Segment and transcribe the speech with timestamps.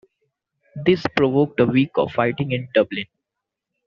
[0.83, 3.05] This provoked a week of fighting in Dublin.